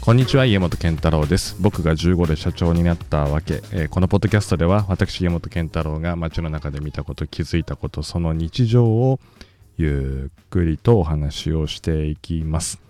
[0.00, 1.56] こんにちは家元健太郎です。
[1.60, 9.20] 僕が15で社長になったわけ、えーこのポッドキャストでは私家元健太郎が街の中で見たこと気づいたことその日常を
[9.76, 12.80] ゆっくりとお話をしていきます、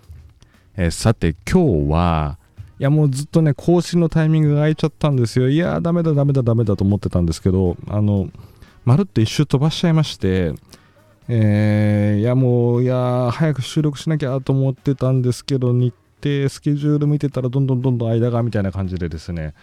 [0.77, 2.37] えーさて今日は
[2.79, 5.49] いやもうずっとね更新のタイミングが空いちゃったんですよ。
[5.49, 8.29] いやーダメだダメだダメだと思ってたんですけどあの
[8.85, 10.53] まるっと一周飛ばしちゃいまして
[11.27, 15.93] えーいやもういや早く収録しなきゃと思ってたんですけど日
[16.23, 19.53] 程スケジュール見てたらどんどんどんどん間がみたいな感じでですね、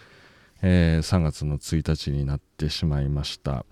[0.61, 3.65] えー3月の1日になってしまいました、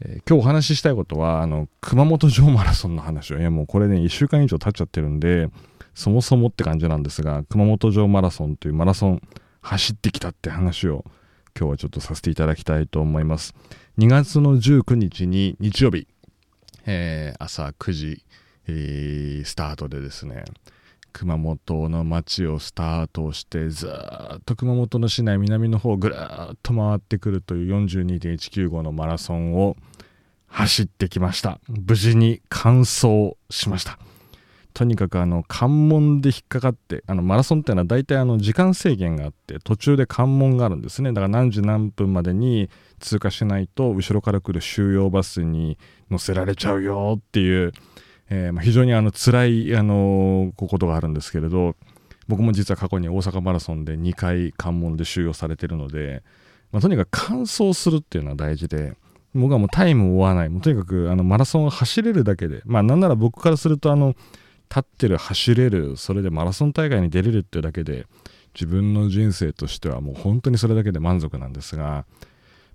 [0.00, 5.48] えー今日お話ししたいことはあの熊本城マラソンの話をいやもうこれね1週間以上経っちゃってるんで
[5.94, 9.22] そもそもって感じなんですが熊本城マラソンというマラソン
[9.60, 11.04] 走ってきたって話を
[11.58, 13.54] 今日はちょっとさせていただきたいと思います。
[13.98, 16.06] 2月の19日に日曜日
[16.86, 18.24] えー朝9時、
[18.66, 20.44] えースタートでですね
[21.12, 29.76] 熊本の街をスタートしてずっと熊本の市内南の方をぐるっと回ってくるという42.195のマラソンを
[30.46, 31.60] 走ってきました。
[31.68, 33.98] 無事に完走しました。
[34.72, 41.12] とにかくあの関門で引っかかってあのマラソンっていうのは大体あの時間制限があって途中で関門があるんですね。
[41.12, 45.76] だから何時何分までに通過しないと後ろから来る収容バスに
[46.10, 47.72] 乗せられちゃうよっていう、
[48.30, 51.76] えーまあ非常にあの辛い、あのーことがあるんですけれど
[52.28, 56.22] 僕も実は過去に大阪マラソンで2回関門で収容されてるので、
[56.70, 58.94] まあとにかく完走するっていうのは大事で
[59.34, 60.48] 僕はもうタイムを追わない。
[60.48, 64.14] もうとにかくあのマラソンを走れるだけでまあなんなら僕からするとあの
[64.68, 68.06] 立ってる走れるそれでマラソン大会に出れるっていうだけで
[68.54, 72.04] 自分の人生としてはもう本当にそれだけで満足なんですが、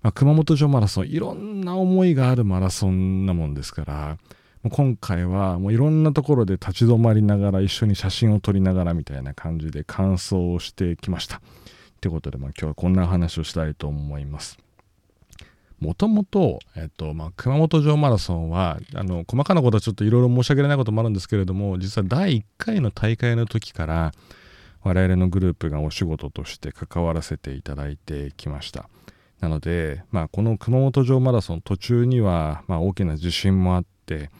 [0.02, 4.17] まあ、熊本城マラソンいろんな思いがあるマラソンなもんですから
[4.66, 11.38] もう今回はもういろんなところで立ち止まりながら一緒に写真を撮りながらみたいな感じで完走をしてきました。
[11.38, 11.40] っ
[12.02, 14.58] てことで、まあ、今日はこんな話をしたいと思います。
[15.80, 24.14] もともと、えっとまあ、熊本城マラソンはあの細かなことはちょっといろいろ申し訳ないこともあるんですけれども実は第1回の大会の時から
[24.81, 28.90] 我々のグループがお仕事として関わらせていただいてきました
[29.42, 34.31] なので、まあ、この熊本城マラソン途中には、まあ、大きな地震もあって、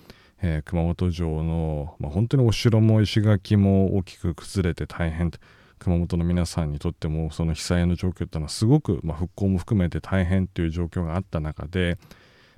[0.48, 5.32] えー熊本城の、まあ、本当にお城も石垣も大きく崩れて大変
[5.80, 11.98] 熊本の皆さんにとってもその被災の状況っていうのはすごく、まあ、復興も含めて大変っていう状況があった中で、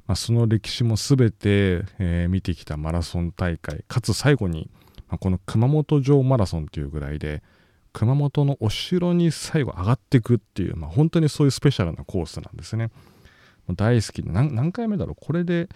[0.05, 4.69] まあ、その歴史も全て、えー見てきたマラソン大会かつ最後に、
[5.07, 7.41] まあこの熊本城マラソンっていうぐらいで
[7.93, 12.89] 熊本のお城に最後上がっていくっていう、まあ、本当にそういうスペシャルなコースなんですね。
[13.75, 15.15] 大好きで何回目だろう？
[15.19, 15.67] これで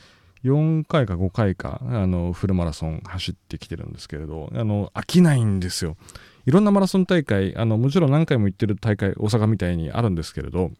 [0.43, 5.97] 4回か5回かあのフルマラソン走ってきてるんですけれどあの飽きないんですよ。
[6.45, 10.71] いろんなマラソン大会あのもちろん何回も行ってる大会大阪みたいにあるんですけれど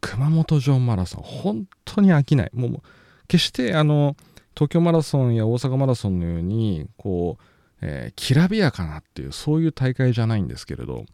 [0.00, 2.82] 熊本城マラソン本当に飽きないもう
[3.28, 4.16] 決してあの
[4.54, 7.44] 東京マラソンや大阪マラソンのようにこう、
[7.82, 11.04] えーきらびやかなっていうそういう大会じゃないんですけれど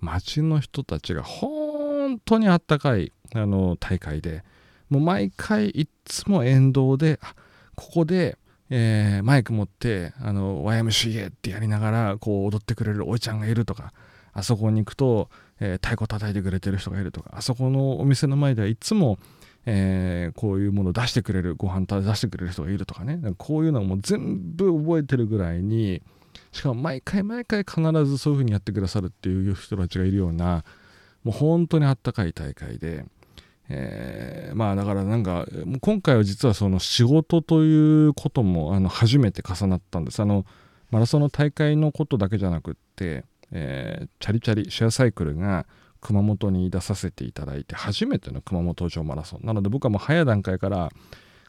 [0.00, 4.44] 街の人たちが本当にあったかいあの大会で
[4.88, 7.20] もう毎回いつも沿道で
[7.74, 8.38] ここで、
[8.70, 13.92] えーマイク持ってあの YMCA ってやりながらこう踊ってくれるおいちゃんがいるとか
[14.32, 19.18] あそこに行くと、えー太鼓叩いてくれてる人がいるとかあそこのお店の前ではいつも、
[19.66, 23.20] えーこういうものを出してくれるご飯出してくれる人がいるとかね。
[23.38, 26.02] こういうのをもう全部覚えてるぐらいに
[26.52, 30.64] しかも毎回毎回必ずそういう風にやってくださるっていう人たちがいるような
[31.24, 33.04] もう本当にあったかい大会で、
[33.68, 35.46] えーまあだからなんか
[35.80, 40.20] 今回は実はその仕事ということもあの初めて重なったんです。
[40.20, 40.46] あの
[40.90, 45.66] マラソンの大会のことだけじゃなくって、えーチャリチャリシェアサイクルが
[46.00, 49.40] 熊本に出させていただいて初めての熊本城マラソン。
[49.44, 50.90] なので僕はもう早い段階から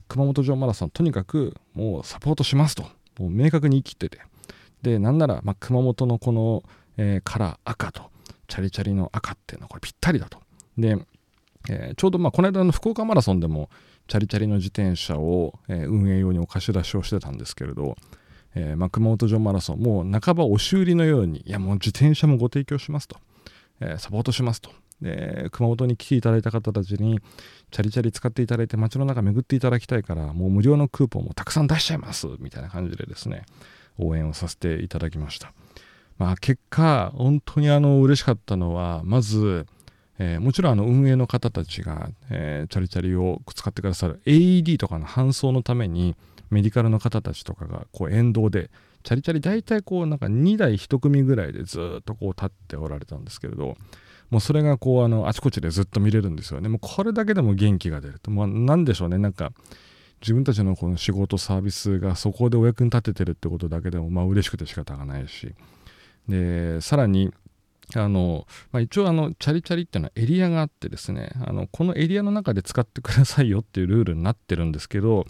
[0.07, 2.83] 熊本城マラソンとにかくもうサポートしますと。
[3.18, 4.19] もう明確に言い切ってて。
[4.81, 6.63] でなんなら、まあ、熊本のこの、
[6.98, 8.10] えーカラー赤と
[8.48, 10.39] チャリチャリの赤っていうのはこれぴったりだと。
[10.77, 10.98] で、
[11.69, 13.69] えーちょうどまあこの間の福岡マラソンでも
[14.07, 17.95] チャリチャリの自転車を、えー運営用にお貸し出しをしてたんですけれど、
[18.56, 23.18] えーま、熊本城マラソンもう半ば押し売りのようにいやもう自転車もご提供しますと、
[23.80, 24.71] えサポートしますと。
[25.01, 27.19] で熊本に来ていただいた方たちに
[27.71, 33.45] チャリチャリ使っていただいて街の中巡っていただきたいからもう無料のクーポンもたくさん出しちゃいますみたいな感じでですね
[33.98, 35.54] 応援をさせていただきました。
[36.18, 39.66] まあ結果本当にあの嬉しかったのはまず、
[40.19, 46.16] えーもちろんあの運営の方たちが、えーチャリチャリを使ってくださる AED とかの搬送のために
[46.51, 48.69] メディカルの方たちとかがこう沿道で
[49.04, 53.77] チャリチャリ大体こうなんか2台1組ぐらいでずっとこう立っておられたんですけれど
[54.30, 56.69] もうそれがこうあのあちこちでずっと見れるんですよね。
[56.69, 59.18] もうこれだけでも元気が出ると、まあ、何でしょうね。
[59.18, 59.51] なんか
[60.21, 65.56] 自分たちのこの仕事サービスがそこでお役に立ててるってことだけでもまあ嬉しくて仕方がないし。
[66.27, 67.33] でさらに
[67.95, 75.25] あの、まあ、一応あのチャリチャリっていうのはエリアがあってですねあのこのエリアの中で使ってくださいよっていうルールになってるんですけど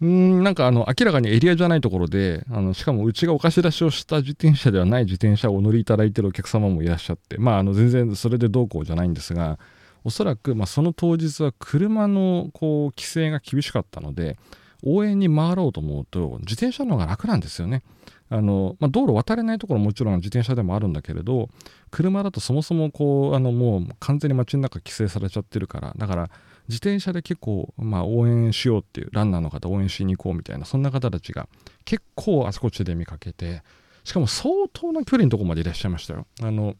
[0.00, 9.58] うんなんかあの明らかにエリアじゃないところであのしかもうちがお貸し出しをした自転車ではない自転車をお乗りいただいてるお客様もいらっしゃってまああの全然それでどうこうじゃないんですが
[10.04, 14.36] おそらくまあその当日は車のこう規制が厳しかったので
[14.84, 17.82] 応援に回ろうと思うと自転車の方が楽なんですよね。
[18.30, 21.50] あのまあ、道路渡れないところもちろん自転車でもあるんだけれど
[21.90, 26.30] 車だとそもそもこうあのもう完全に街の中規制されちゃってるからだから
[26.68, 31.48] 自転車で結構、まあ、応援しようっていうランナーの方応援しに行こうみたいなそんな方たちが
[31.84, 33.62] 結構あちこちで見かけて
[34.04, 36.26] しかも相当な距離のとこまでいらっしゃいましたよ。
[36.42, 36.74] あの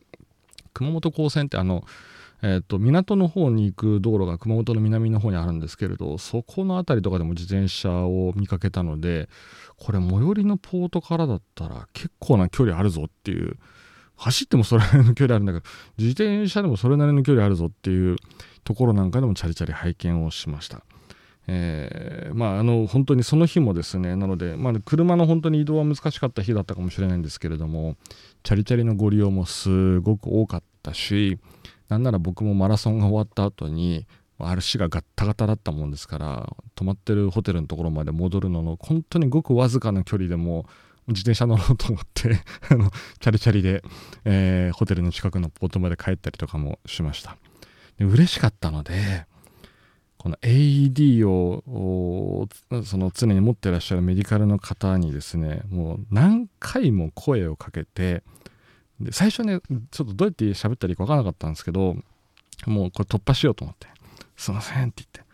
[0.72, 1.84] 熊本高専ってあの
[2.46, 9.31] えーと、港の方に行く道路が熊本の南の方にあるんですけれどそこの辺りとかでも自転車を見かけたので
[9.79, 13.56] これ最寄りのポートからだったら結構な距離あるぞっていう
[14.17, 15.64] 走ってもそれなりの距離あるんだけど
[15.96, 18.17] 自転車でもそれなりの距離あるぞっていう
[18.62, 20.82] ところなんかでもチャリチャリ拝見をしました。
[21.46, 27.96] えー、まああの本当にその日もですねなので、まあ、車の本当に移動は難しかった日だったかもしれないんですけれども
[28.43, 31.38] チャリチャリのご利用もすごく多かったし
[31.88, 34.06] なんなら僕もマラソンが終わった後に
[34.38, 40.66] RC がガッタガタだったもんですから泊まってるホテルのところまで戻るのの本当にごくわずかな距離でも
[41.08, 42.40] 自転車乗ろうと思って
[42.70, 42.90] あの
[43.20, 43.82] チャリチャリで、
[44.25, 47.36] えー、ホテルの近くのポートまで帰ったりとかもしました。
[47.98, 49.26] で嬉しかったので
[50.16, 52.48] この AED を
[52.84, 58.22] その常に持ってらっしゃるメディカルの方にですねもう何回も声をかけて
[59.00, 59.61] で最初ね
[59.91, 61.96] ちょっとどうやって喋ったらいいか分からなかったんですけど
[62.67, 63.88] もうこれ突破しようと思って
[64.37, 65.25] 「すいません」って言って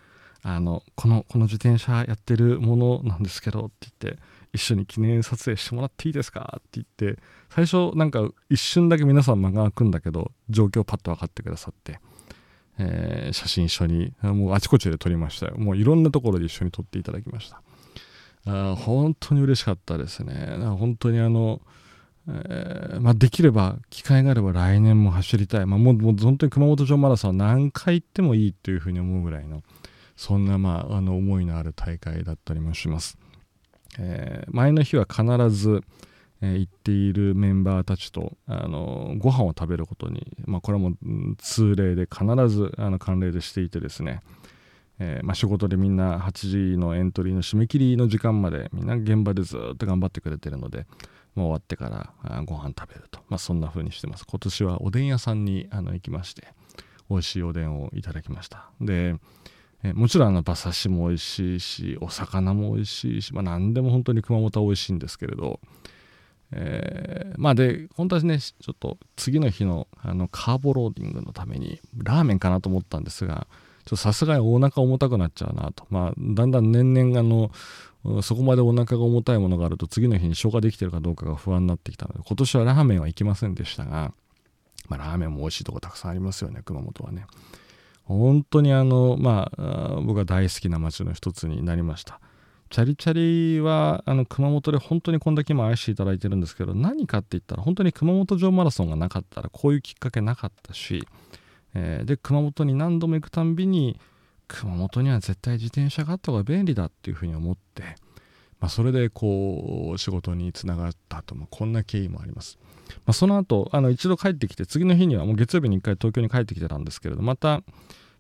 [0.43, 4.23] あのこのこの自転車やってるものなんですけどって言って
[4.53, 7.21] 一緒に記念撮影してもらっていいですかって言って
[7.51, 12.01] 最初なんか一瞬だけ皆さん間が空くんだけど状況パッと分かってくださって、
[12.79, 15.57] えー、写真一緒にもうあちこちで撮りましたよ。
[15.57, 17.63] もういろんなところで一緒に撮っていただきました。
[18.47, 20.57] あ本当に嬉しかったですね。
[20.79, 21.61] 本当にあの
[22.33, 29.63] えー、まあ、できれば機会があれば来年も走りたい、まあ、もうもう本当に熊本城マラソンは何回行ってもいいというふうに思うぐらいの
[30.17, 33.19] そんな、まあ、あの思いのある大会だったりもします、
[33.99, 35.83] えー、前の日は必ず、
[36.43, 40.97] えー、行っているメンバーたちとあのご飯を食べることに、まあ、これはもう
[41.39, 44.21] 通例で必ずあの慣例でしていてですね。
[45.03, 50.87] えー、まあ、仕事でみんな8時のエントリーの締め切りの時間までみんな現場でずっと頑張ってくれてるので
[51.35, 51.89] もう終わってか
[52.25, 54.25] らご飯食べると、まあ、そんな風にしてます。
[54.27, 56.49] 今年はおでん屋さんにあの行きまして
[57.09, 58.71] 美味しいおでんをいただきました。
[58.81, 59.17] で
[59.83, 65.61] えもちろんあの馬刺しも美味しいしお魚も美味しいし、まあ、何でも本当に熊本は美味しいんですけれど、
[66.53, 73.47] えー、まあで本当はねちょっと次の日のあのカーボローディングのためにラーメンかなと思ったんですが
[73.87, 75.87] ちょさすがにお腹重たくなっちゃうなと。
[75.89, 77.51] まあだんだん年々あの
[78.23, 84.13] そこまでお腹が重たいものがあると次の日に消化できてるかどうかが不安になってきたので今年はラーメンは行きませんでしたが、
[84.89, 87.27] まあ、ラーメンも美味しいとこたくさんありますよね熊本はね。
[88.05, 92.21] 本当にあのまあ僕は大好きな街の一つになりました。
[92.71, 101.07] チャリチャリはあの熊本で本当にこんだけ今愛していただいてるんですけど何かって言ったら本当に熊本城マラソンがなかったらこういうきっかけなかったし、
[101.75, 103.99] えー、で熊本に何度も行くたんびに
[104.51, 107.83] 熊本には絶対自転車があった方が便利だっていうふうに思って、
[108.59, 112.59] まあ、それでこう仕事につながったと、まあ、こんな経緯もあります。
[113.07, 117.63] まあ、その後あの一度帰ってきて次の日にはもう月曜日に1回東京に帰ってきてたんですけれどまた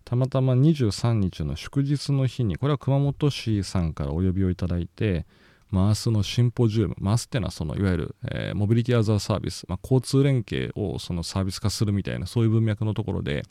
[0.04, 5.26] たまたま23日の祝日の日にこれは熊本市さんからお呼びをいただいて
[5.70, 13.44] マースのシンポジウムマースっていうのはそのいわゆる、えー、モビリティアザーサービス、まあ、交通連携をそのサービス化するみたいなそういう文脈のところで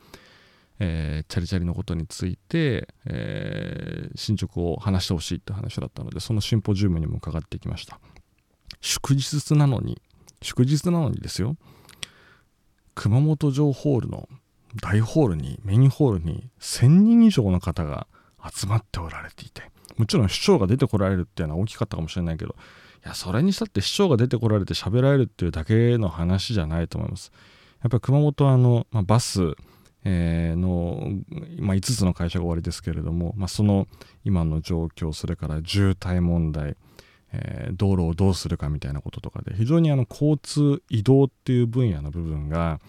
[0.79, 8.00] えー、チャリチャリのことについて、えー、進捗を話してほしいって話だったのでそのシンポジウムにも伺ってきました。
[8.81, 10.01] 祝日なのに
[10.41, 11.57] 祝日なのにですよ。
[12.95, 14.27] 熊本城ホールの
[14.81, 18.07] 大ホールにメインホールに1000人以上の方が
[18.53, 19.63] 集まっておられていて
[19.98, 22.55] もちろん市長が出てこられるっていうのは大きかったかもしれないけど
[23.05, 27.31] いやそれにしたって市長が出てこられて喋られるっていうだけの話じゃないと思います。
[27.81, 29.55] やっぱり熊本はあの、まあ、バス
[30.06, 31.10] えー、の、
[31.58, 33.88] まあ、5つの会社が終わりですけれども、まあ、その
[34.24, 36.75] 今の状況それから渋滞問題、
[37.34, 42.79] えー、道路をどうするかみたいなこととかで非常にあの交通移動っていう分野の部分が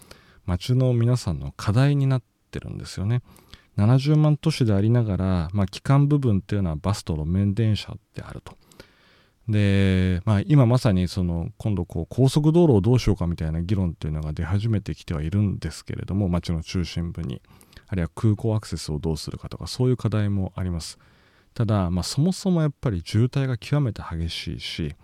[0.45, 3.21] 街の皆さんの課題になってるんですよね。
[3.77, 8.57] 70万都市でありながら、まあ、基幹部分っていうのはバスと路面電車であると。
[9.47, 17.41] で、まあ、今まさにその今度こう高速道路をどうしようかみたいな議論っていうのが出始めてきてはいるんですけれども街の中心部に
[17.87, 20.97] あるいは空港アクセスをどうするかとかそういう課題もあります。
[21.53, 24.95] ただ、まあ、そもそもやっぱり渋滞が極めて激しいし、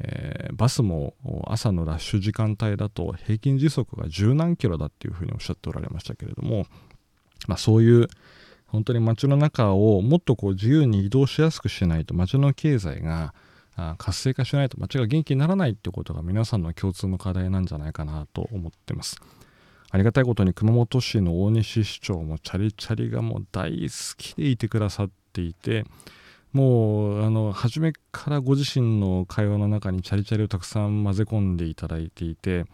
[0.00, 1.14] えー、バスも
[1.46, 6.66] 朝のラッシュ時間帯だと平均時速が十何キロだっていうふうにおっしゃっておられましたけれども、
[7.46, 8.08] まあ、そういう
[8.66, 13.34] 本当に街の中をもっとこう自由に移動しやすくしないと街の経済が
[13.98, 19.16] 活性化しないと街が元気にならないってことが皆さんの共通の課題なんじゃないかなと思ってます。
[19.90, 25.84] ありがたいことに熊本市の大西市長もチャリチャリがもう大好きでいてくださっていて
[26.52, 32.64] もうあの初めからご自身の会話の中にチャリチャリをたくさん混ぜ込んでいただいていて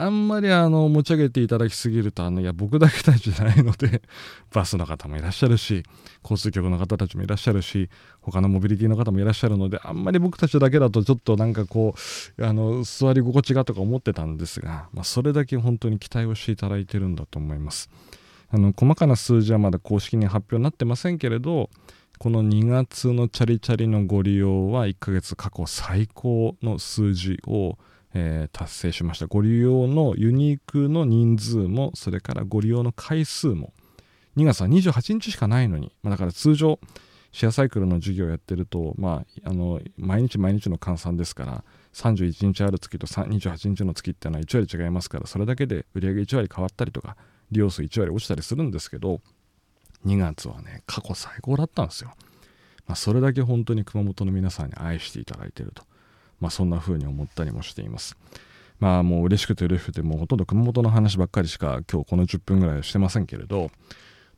[0.00, 4.02] あんまりあの持ち上げていただきすぎるとあのいや僕だけたちじゃないので
[4.52, 5.82] バスの方もいらっしゃるし
[6.22, 7.90] 交通局の方たちもいらっしゃるし
[8.20, 11.94] 他のモビリティの方もいらっしゃるのであんまり僕たちだけだとちょっとなんかこ
[12.38, 17.90] うあの座り心地がとか思ってたんですが、まあ、それだけ本当に期待をしていただいてるんだと思います。
[18.50, 21.68] あの細かな数字はまだ公式に発表になってませんけれど
[22.18, 27.78] この2月のチャリチャリのご利用は1ヶ月過去最高の数字を
[28.14, 29.26] えー、達成しました。
[29.26, 33.72] ご利用のユニークの人数もそれからご利用の回数も
[34.36, 36.78] 2月は28日しかないのに、まあ、だから通常
[37.32, 47.16] シェアサイクルの授業をやってると、まあ、あの毎日毎日の換算ですから31日ある月と28日の月っていうのは1割違いますからそれだけで売り上げ1割変わったりとか
[47.50, 49.20] 利用数1割落ちたりするんですけど
[50.06, 52.12] 2月はね過去最高だったんですよ、
[52.86, 55.84] まあ、それだけ本当に熊本の皆さんに愛していただいてると。
[56.40, 58.16] まあ、そんな風に思ったりもしています。
[58.80, 63.70] まあもう嬉しくて嬉しくてもうほとんど熊本の話ばっかりしか今日この10分ぐらいはしてませんけれど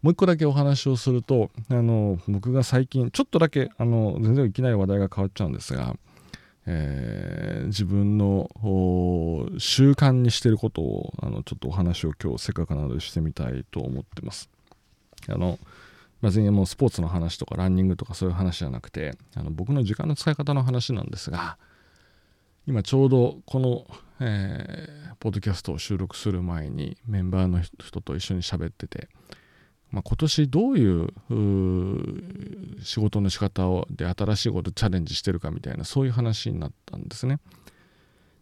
[0.02, 5.94] もう一個だけお話をするとあの僕が最近ちょっとだけあの全然いきなり話題が変わっちゃうんですが、
[6.66, 8.48] えー、自分の
[9.58, 14.48] 習慣にしてることをあのちょっとお話を今日せっかくなのでしてみたいと思ってます。
[15.28, 15.58] あの
[16.22, 21.56] まあ、全然もうスポーツの話とかランニングとかそういう話じゃなくてあの僕の時間の使い方の話なんですが
[22.70, 23.84] 今ちょうどこの、
[24.20, 29.08] えー、ポッドキャストを収録する前にメンバーの人と一緒に喋ってて、
[29.90, 31.08] まあ、今年どういう
[32.80, 37.40] 仕事の仕方をで新しいことチャレンジしてるかみたいなそういう話になったんですね。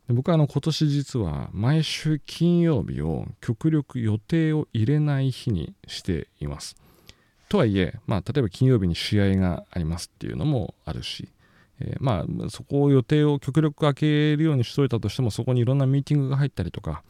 [0.09, 6.77] で僕はあの今年実は毎週金曜日を極力予定を入れない日にしています。
[7.49, 11.31] とはいえ、まあ、例えば金曜日に試合がありますっていうのもあるし、
[11.81, 17.03] えー、まあそこを予定を極力開けるようにしといたとしてもそこにいろんなミーティングが入ったりとか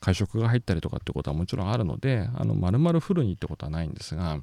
[0.00, 4.40] 会食が入ったりとかってことはもちろんあるのであの丸々フルにってことはないんですが、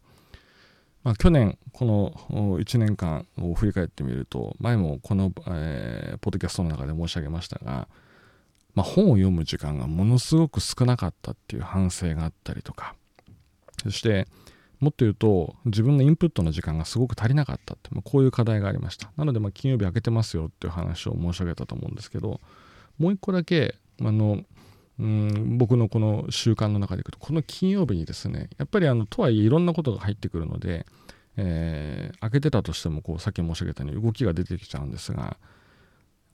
[1.04, 2.12] まあ、去年この
[2.60, 7.88] 1年間を振り返ってみると前もこの、えー、ポッドキャストの中で申し上げましたが、
[8.74, 12.96] まあ、本を読む時間がものすごく少なかったっていう反省があったりとか
[13.84, 14.28] そして
[14.84, 22.42] もっと言うと自分のインプットの時間がすごく足りなかったって、ま、こういう課題がありましたなのでま金曜日開けてますよっていう話を申し上げたと思うんですけど
[23.00, 24.44] もう一個だけあの
[25.00, 30.86] うん僕のこの習慣の中でいくとこの金曜日にですねやっぱりあのとはいえいろんなことが入ってくるので、
[31.38, 35.38] えー、開けてたとしてもこうさっき申し上げたように動きが出てきちゃうんですが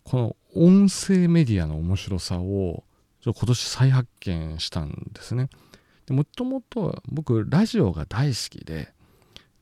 [0.03, 2.83] この音声メディアの面白さを
[3.21, 5.49] ちょ今年再発見したんですね。
[6.13, 8.93] もともと僕ラジオが大好きで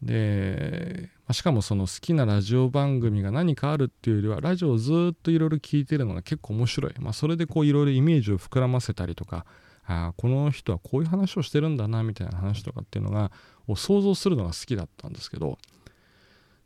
[0.01, 9.45] でまあしかもその好きなラジオ番組が何かあるっていうよりはラジオをずっといろいろ聞いてるのが結構面白い、まあ、それでこういろいろイメージを膨らませたりとか
[9.85, 13.31] あこの人はこういう話をしてるんだなみたいな話とかっていうのが
[13.67, 15.57] を想像するのが好きだったんですけど、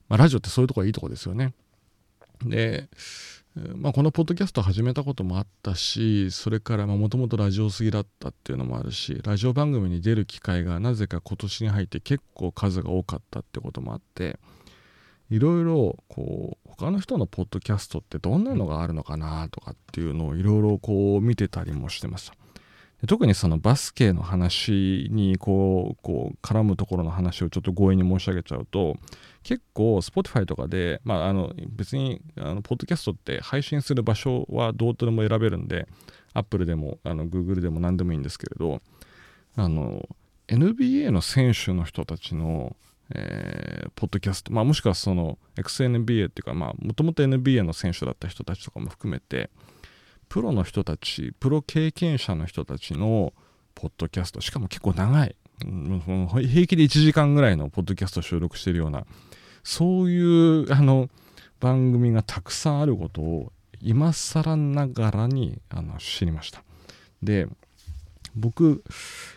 [0.10, 1.54] まあ、ラジオってそういうとこがいいとこですよね。
[2.44, 2.90] で
[3.54, 14.40] まあ、このポッドキャスト始めたこともあったしそれからもともとラジオ好きだったっていうのもあるしラジオ番組に出る機会がなぜか今年に入って結構数が多かったってこともあって
[15.30, 22.41] いろいろこう他の人のポッドキャストってどんなのがあるのかなとかっていうのをいろいろこう見てたりもしてました。
[23.08, 28.96] 特にそのバスケの話にこうこう絡むところの話をちょっと強引に申し上げちゃうと
[29.44, 35.88] 結構 Spotify とかで、まあ、あの別にあのポッドキャストって配信する場所はどうとでも選べるんで
[36.34, 38.82] Apple でもあの Google でも何でもいいんですけれど
[39.56, 40.08] あの
[40.48, 42.76] NBA の選手の人たちの、
[43.16, 49.50] えー、ポッドキャスト、まあ、もしくはその XNBA っていうかもともと NBA の選手だった人たちとかも含めて
[50.32, 53.34] プロの人たちプロ経験者の人たちの
[53.76, 55.36] ポッドキャストしかも結構長い。
[55.60, 59.06] 平気で1時間ぐらいのポッドキャスト収録してるような
[59.62, 61.10] そういうあの
[61.60, 66.64] 番組がたくさんあることを今更ながらにあの知りました。
[67.22, 67.48] で
[68.34, 68.86] 僕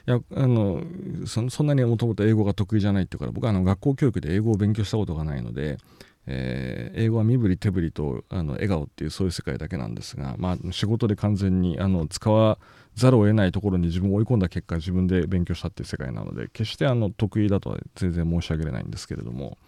[0.07, 0.81] いやあの
[1.27, 5.79] そそんなにもともと英語が得意じゃないっていうから僕はあの学校教育で英語を勉強したことがないので、
[6.27, 12.59] えー、英語は身振り手振りとあの笑顔っていうそういう世界だけなんですが、まあ、仕事で完全にあの使わ
[12.95, 19.59] ざるを得ないところに自分を追い込んだ結果自分で勉強したっていう世界なので決してあの得意だとは全然申し上げれないんですけれども。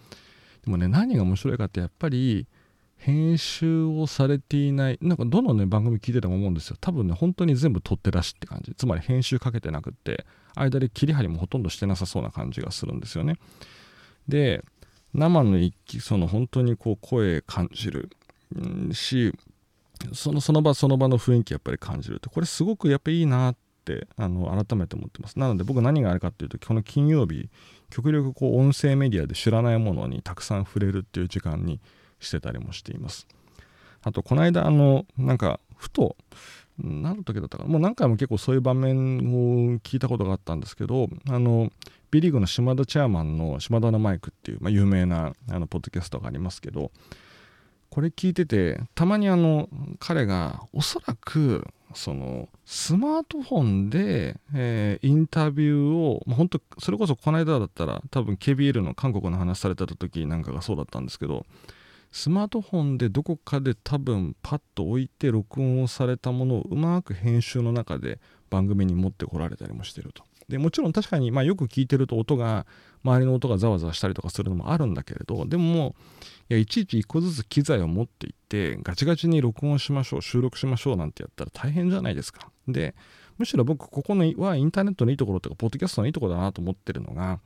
[0.65, 2.45] でもね何が面白いかってやっぱり
[2.97, 6.77] 編集をされていないなんかどのね番組聞いてても思うんですよ。
[6.81, 8.73] 多分ね本当に全部撮ってらしって感じ。
[8.75, 13.35] つまり編集かけてなくって間で切り張りもほとんどしてなさそうな感じがするんですよね。
[14.27, 14.63] で
[15.13, 18.09] 生の一気その本当にこう声感じる。
[18.93, 19.33] し
[20.13, 25.39] そのその場その場の雰囲気やっぱり感じるってこれすごくやっぱいいなってあの改めて思ってます。
[25.39, 27.49] なので僕何があるかっていうとこの金曜日
[27.89, 31.79] 極力こう音声メディアで知らないものにたくさん触れるっていう時間に
[32.19, 33.27] してたりもしています。
[34.03, 36.15] あとこの間あのなんかふと
[36.77, 37.69] 何の時だったかな。
[37.69, 41.71] もう何回も結構そういう場面を聞いたことがあったんですけどあの
[42.11, 46.91] B リーグの島田チェアマンの島田のマイクっていう、まあ、有名なあのポッドキャストがありますけど
[47.89, 61.45] これ聞いててたまにあの彼がおそらくそのスマートフォンで、えー、インタビューを、まあ、本当それこそこの間だったら多分 KBL の韓国の話されてた時なんかがそうだったんですけど
[62.11, 70.26] スマートフォンでどこかで多分パッと置いて録音をされたものをうまく編集の中で番組に持ってこられたりもしてると。
[70.49, 72.65] でもちろん確かに、まあ、よく聞いてると音が
[73.03, 75.95] 周りの音がざわざわしたりとかするのもあるんだけれどでも
[76.49, 82.49] いやいちいち一個ずつ機材を持っていってガチガチに録音しましょう収録しましょうなんてやったら大変じゃないですか。
[82.67, 82.95] で
[83.37, 87.39] むしろ僕ここのはインターネットのいいところとかポッドキャストのいいところだなと思ってるのが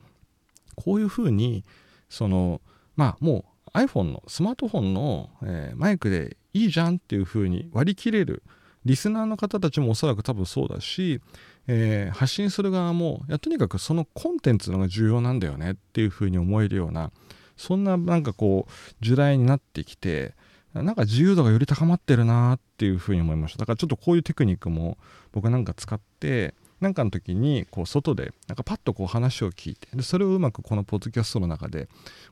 [0.76, 1.64] こういうふうに
[2.08, 2.60] その
[2.96, 8.42] まあもう iPhone のスマートフォンの、えー、マイクでいいじゃんっていうふうに割り切れる
[8.84, 11.20] リスナーの方たちもおそらく多分そうだし
[11.68, 17.12] えー、発信する側もいやとにかくそのコンテンツのが重要なんだよねっていうふうに思えるような
[17.56, 20.34] そんななんかこう時代になってきて
[20.74, 24.96] なんか自由度がより高まってるなっていうふうに思いましただからちょっとこういうテクニックも
[25.32, 31.88] 僕なんか使ってなんかの時にこう外でなんかパッとこう話を聞いてでそれをうまくこのポッドキャストの中で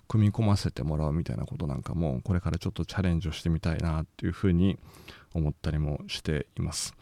[0.08, 4.76] 組み込ませてもらうみたいなことなんかもこれからちょっとチャレンジをしてみたいなっていうふうに
[5.34, 6.94] 思ったりもしています。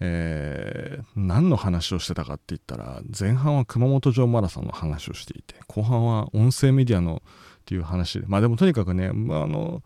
[0.00, 9.82] えー、何の話をしてたかって言ったら前半は熊本城マラソンの話をしていて後半は音声メディアのっていう話でまあでもとにかくね、まあ、あの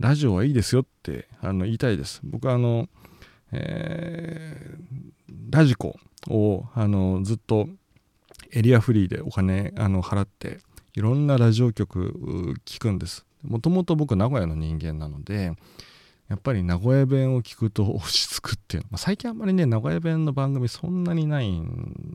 [0.00, 2.20] ラジオはいいですよってあの言いたいです。
[2.24, 2.88] 僕はあの、
[3.52, 5.96] えー、ラジコ
[6.28, 7.68] をあのずっと
[8.52, 10.58] エリアフリーでお金あの払って
[10.94, 13.24] いろんなラジオ局聞くんです。
[13.42, 15.52] もともと僕名古屋の人間なので
[16.28, 18.84] やっぱり名古屋弁を聞くと落ち着くっていう。
[18.84, 21.60] まあ、最近あんまりね名古屋弁の番組そんなにない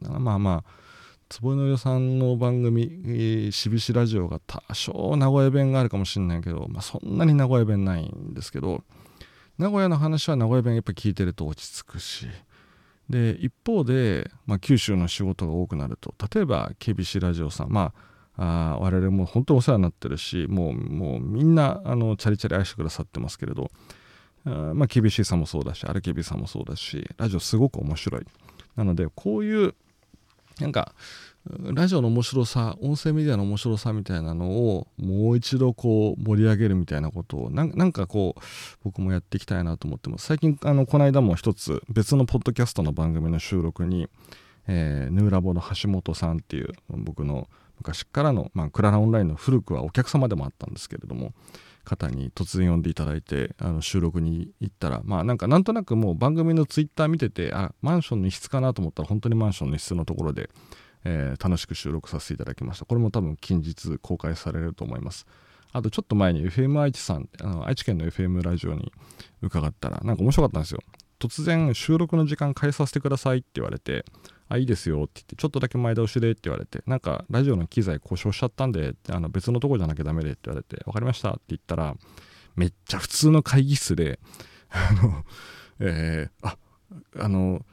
[0.02, 0.20] な。
[0.20, 0.88] まあまあ
[1.30, 8.84] 坪井の予さんの番組「しびしラジオ」が多少名古屋弁があるかもしれないけど、まあ、そんなに名古屋弁ないんですけど
[9.58, 12.28] 名古屋の話は名古屋弁やっぱ聞いてると落ち着くし。
[13.10, 17.70] で一方で、まあ、九州の仕事が多くなると例えば KBC ラジオさん。
[17.70, 18.08] まあ
[18.40, 23.72] あ我々も本当お世話になってるしもうもうみんなあのチャリチャリ愛してくださってますけれど。
[24.48, 28.26] まあ、厳しさもそうだし、アルケビさもそうだし、ラジオすごく面白い。
[28.76, 29.76] なので、こういう、
[30.60, 30.94] なんか、
[31.74, 38.42] ラジオの面白さ、音声メディアの面白さみたいなのをもう一度こう盛り上げるみたいなことをなんかこう
[38.84, 40.26] 僕もやっていきたいなと思ってます。
[40.26, 44.10] 最近あのこの間も一つ別のポッドキャストの番組の収録に、
[44.68, 51.34] えー、ヌーラボの橋本さんっていう僕の昔からの、まあ、クララオンラインの古くはお客様でもあったんですけれども、
[51.88, 60.50] 方に突然呼んでいただいてあの収録に行ったらまあなんかなんとなくもう番組のツイッター見ててあマンションの一室かなと思ったら本当にマンションの一室のところで、
[61.06, 62.86] えー、楽しく収録させていただきました。
[62.86, 65.26] これも多分近日公開されると思います。
[65.72, 68.92] あとちょっと前に FM 愛知さんあの愛知県の FM ラジオに
[69.42, 70.82] 伺ったらなんか面白かったんですよ。
[71.20, 74.06] 突然収録の時間変えさせてくださいって言われて
[74.50, 81.96] あ、いいですよって言って、ちょっとだけ前倒しでって言われて、なんかラジオの機材故障しちゃったんで、あの別のとこじゃなきゃダメでって言われて、分かりましたって言ったら、
[82.56, 84.20] めっちゃ普通の会議室で、
[84.70, 85.26] あの、
[85.80, 86.58] えー、あ、
[87.20, 87.66] あの、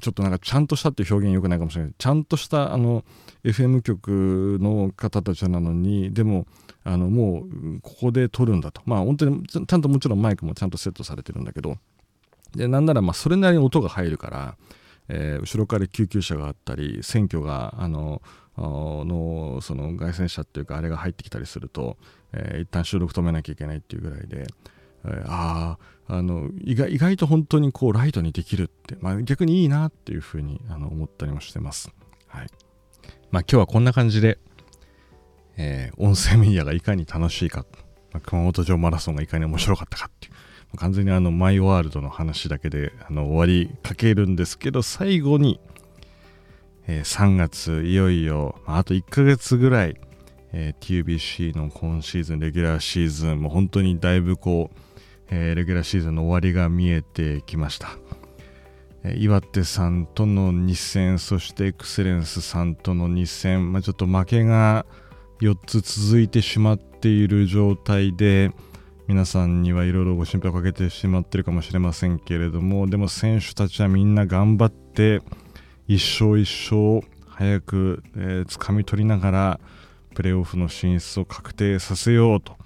[0.00, 1.94] ちょっとなんかちゃんとしたっていう表現よくないかもしれない。
[1.96, 3.04] ちゃんとしたあの
[3.42, 6.46] FM 局の方たちなのにでも
[6.84, 8.82] あのもうここで撮るんだと。
[8.84, 11.78] まあ本当にちゃんともちろんマイクもちゃんとセットされてるんだけど
[12.54, 14.56] でなんならまあそれなりに音が入るから、
[15.08, 18.22] えー、後ろから救急車があったり選挙があの
[18.56, 21.96] のその凱旋車っていうかあれが入ってきたりすると、
[22.32, 24.46] えー、一旦収録止めなきゃいけないっていうぐらいで、
[25.04, 31.90] えー、ああの意外意外と本当にこうライトにできるって、まあ、逆にいいなっていうふうにあの思ったりもしてます。
[32.26, 32.46] はい
[33.30, 34.38] まあ、今日はこんな感じで、
[35.56, 37.64] えー、音声メディアがいかに楽しいか、
[38.12, 40.32] まあ、熊本城マラソンがいかに面白かったかっていう、
[40.78, 45.60] 完全にあのマイワールドの話だけであの終わりかけるんですけど最後に、
[46.86, 50.00] えー、3月いよいよ、まあ、あと1ヶ月ぐらい、
[50.52, 54.78] えー、TUBC の今シーズンレギュラーシーズンもう本当にだいぶこう、
[55.30, 57.90] えー、レギュラーシーズンの終わりが見えてきました、
[59.04, 64.86] えー、岩手さんとの2戦そしてエクセレンスさんとの2戦、まあ、ちょっと負けが
[65.42, 68.52] 4つ続いてしまっている状態で
[69.12, 75.20] 皆さんにはいろいろご心配をかけてしまってるかもしれませんけれどもでも選手たちはみんな頑張って
[75.86, 79.60] 一勝一勝早く、えー、掴み取りながら
[80.14, 82.56] プレーオフの進出を確定させようと、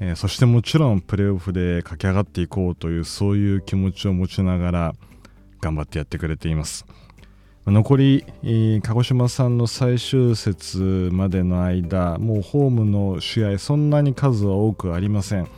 [0.00, 4.92] えー、そしてもちろんプレーオフで駆け上がっていこうというそういう気持ちを持ちながら
[5.60, 6.86] 頑張ってやってくれています。
[7.66, 8.24] 残り、
[8.82, 15.48] 鹿児島さんの最終節までの間もうホームの試合そんなに数は多くありません、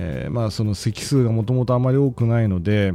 [0.00, 2.92] えー、まあその席数がもともとあまり多くないので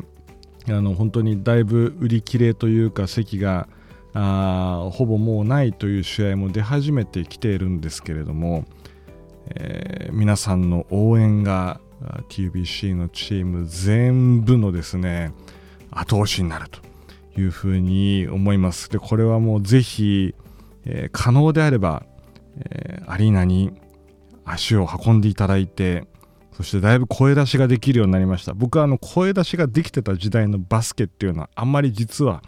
[0.69, 3.67] あの本当にだいぶ売り切れというか席が
[4.13, 8.63] あほぼもうないという試合も出始めてきているんですけれども、
[9.49, 11.81] えー、皆さんの応援が
[12.29, 15.33] TBC のチーム全部のですね
[15.91, 16.79] 後押しになると
[17.37, 18.89] いうふうに思います。
[18.89, 20.35] でこれはもうぜひ、
[20.85, 22.05] えー、可能であれば、
[22.59, 23.73] えー、アリーナに
[24.45, 26.05] 足を運んでいただいて
[26.55, 28.53] そしてだいぶ声出しができるようになりました。
[28.53, 32.43] 僕はあの声出しができてた時代のバスケっていうのはあんまり実は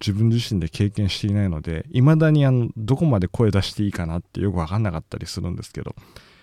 [0.00, 5.94] 自分自身で経験していないので未だにあのどこまで声出していいかなってよく分かんなかったりするんですけど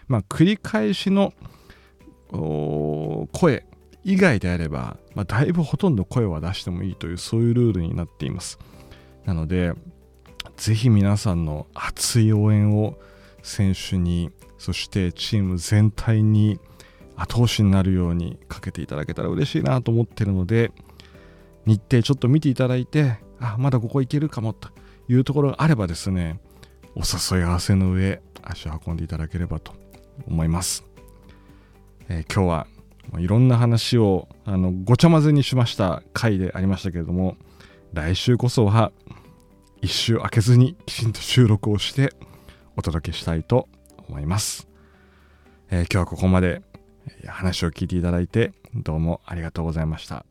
[0.07, 1.33] まあ繰り返しの
[2.31, 3.65] 声
[4.03, 8.57] 以外であれば、まあ、だいぶほとんど声は出してもいいというそういうルールになっています。
[9.25, 9.73] なので
[10.57, 12.97] ぜひ皆さんの熱い応援を
[13.43, 16.59] 選手にそしてチーム全体に
[17.21, 20.71] 後押しになるようにかけていただけたら嬉しいなと思ってるので
[21.65, 24.69] 日程ちょっと見ていただいてあまだここ行けるかもと
[25.07, 26.39] いうところがあればですね
[26.95, 29.73] お誘い合わせの上足を運んでいただければと
[30.25, 30.83] 思います、
[32.09, 32.67] えー、今日は
[33.19, 37.37] いろんな話をあのごちゃ混ぜにしました回でありましたけれども
[37.93, 38.91] 来週こそは
[39.81, 42.13] 一周空けずにきちんと収録をして
[42.77, 43.67] お届けしたいと
[44.07, 44.67] 思います、
[45.69, 46.70] えー、今日はここまで。
[47.27, 50.25] 話を聞いていただいてどうもありがとうございました。